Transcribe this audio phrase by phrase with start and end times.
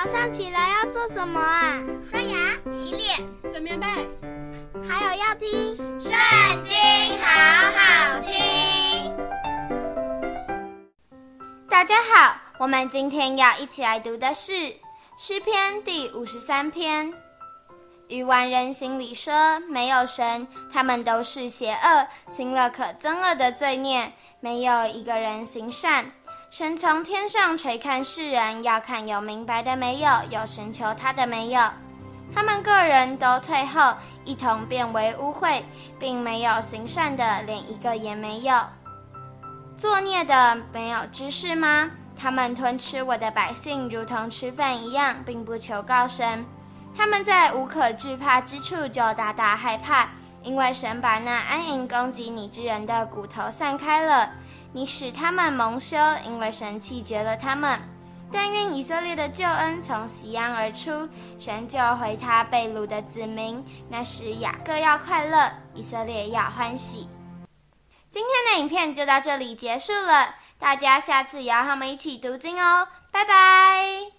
[0.00, 1.82] 早上起来要做什么啊？
[2.08, 3.18] 刷牙、洗脸、
[3.50, 3.86] 整棉被，
[4.88, 5.48] 还有要听
[6.00, 6.12] 《圣
[6.62, 6.72] 经》，
[7.20, 9.12] 好好听。
[11.68, 14.52] 大家好，我们今天要一起来读的是
[15.18, 17.12] 诗篇第五十三篇。
[18.06, 26.12] 愚顽人心里说：“没有神，他们都是邪恶，行了可憎恶的罪孽，没有一个人行善。
[26.50, 31.60] 神从天上垂看世人，要看有明白的没有，有寻求他的没有。
[32.34, 35.60] 他们个人都退后，一同变为污秽，
[35.98, 38.54] 并没有行善的，连一个也没有。
[39.76, 41.90] 作孽的没有知识吗？
[42.16, 46.44] 他们吞吃我的百姓，如同吃饭一样，并不求告神。”
[46.96, 50.08] 他们在无可惧怕之处就大大害怕，
[50.48, 54.32] 因为神把那安营攻击你之人的骨头散开了。
[54.72, 57.78] 你使他们蒙羞，因为神弃绝了他们。
[58.32, 61.06] 但愿以色列的救恩从锡安而出，
[61.38, 63.62] 神救回他被掳的子民。
[63.90, 67.10] 那时雅各要快乐，以色列要欢喜。
[68.10, 74.17] 今天的影片就到这里结束了，大家下次也要和我们一起读经哦，拜拜。